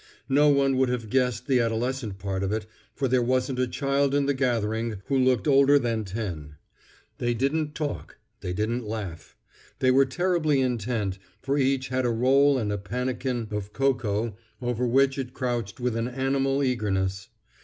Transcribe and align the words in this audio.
No 0.29 0.49
one 0.49 0.77
would 0.77 0.89
have 0.89 1.11
guessed 1.11 1.45
the 1.45 1.59
adolescent 1.59 2.17
part 2.17 2.41
of 2.41 2.51
it, 2.51 2.65
for 2.95 3.07
there 3.07 3.21
wasn't 3.21 3.59
a 3.59 3.67
child 3.67 4.15
in 4.15 4.25
the 4.25 4.33
gathering 4.33 4.99
who 5.09 5.15
looked 5.15 5.47
older 5.47 5.77
than 5.77 6.05
ten. 6.05 6.55
They 7.19 7.35
didn't 7.35 7.75
talk. 7.75 8.17
They 8.39 8.51
didn't 8.51 8.83
laugh. 8.87 9.37
They 9.77 9.91
were 9.91 10.05
terribly 10.07 10.59
intent, 10.59 11.19
for 11.39 11.55
each 11.59 11.89
had 11.89 12.07
a 12.07 12.09
roll 12.09 12.57
and 12.57 12.71
a 12.71 12.79
pannikin 12.79 13.49
of 13.51 13.73
cocoa 13.73 14.35
over 14.59 14.87
which 14.87 15.19
it 15.19 15.35
crouched 15.35 15.79
with 15.79 15.95
an 15.95 16.07
animal 16.07 16.63
eagerness. 16.63 17.29